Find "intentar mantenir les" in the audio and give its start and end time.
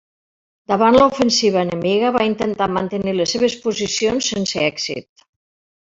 2.29-3.37